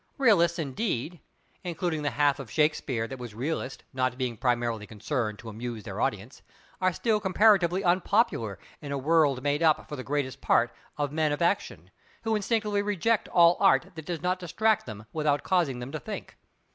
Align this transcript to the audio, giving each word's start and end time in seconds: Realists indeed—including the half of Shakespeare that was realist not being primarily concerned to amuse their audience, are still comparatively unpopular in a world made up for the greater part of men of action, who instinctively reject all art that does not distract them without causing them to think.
Realists 0.17 0.57
indeed—including 0.57 2.01
the 2.01 2.09
half 2.09 2.39
of 2.39 2.49
Shakespeare 2.49 3.05
that 3.07 3.19
was 3.19 3.35
realist 3.35 3.83
not 3.93 4.17
being 4.17 4.35
primarily 4.35 4.87
concerned 4.87 5.37
to 5.37 5.47
amuse 5.49 5.83
their 5.83 6.01
audience, 6.01 6.41
are 6.81 6.91
still 6.91 7.19
comparatively 7.19 7.83
unpopular 7.83 8.57
in 8.81 8.91
a 8.91 8.97
world 8.97 9.43
made 9.43 9.61
up 9.61 9.87
for 9.87 9.95
the 9.95 10.03
greater 10.03 10.35
part 10.35 10.73
of 10.97 11.11
men 11.11 11.31
of 11.31 11.39
action, 11.43 11.91
who 12.23 12.35
instinctively 12.35 12.81
reject 12.81 13.27
all 13.27 13.57
art 13.59 13.91
that 13.93 14.05
does 14.07 14.23
not 14.23 14.39
distract 14.39 14.87
them 14.87 15.05
without 15.13 15.43
causing 15.43 15.77
them 15.77 15.91
to 15.91 15.99
think. 15.99 16.35